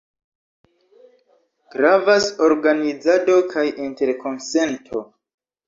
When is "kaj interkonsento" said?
3.55-5.07